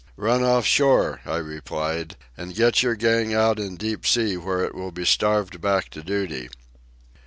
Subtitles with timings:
[0.17, 4.73] "Run off shore," I replied, "and get your gang out in deep sea where it
[4.73, 6.49] will be starved back to duty."